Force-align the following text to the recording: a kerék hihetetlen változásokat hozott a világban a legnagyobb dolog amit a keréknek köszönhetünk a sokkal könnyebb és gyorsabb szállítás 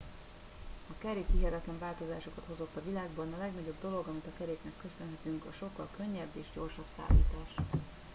a 0.91 1.01
kerék 1.01 1.25
hihetetlen 1.31 1.79
változásokat 1.79 2.43
hozott 2.47 2.75
a 2.75 2.83
világban 2.87 3.33
a 3.33 3.37
legnagyobb 3.37 3.75
dolog 3.81 4.07
amit 4.07 4.25
a 4.25 4.31
keréknek 4.37 4.73
köszönhetünk 4.81 5.45
a 5.45 5.51
sokkal 5.51 5.89
könnyebb 5.97 6.29
és 6.35 6.45
gyorsabb 6.55 6.85
szállítás 6.97 7.69